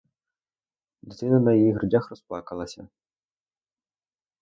[1.01, 2.87] Дитина на її грудях розплакалася.